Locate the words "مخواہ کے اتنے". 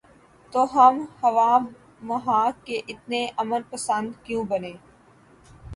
2.01-3.21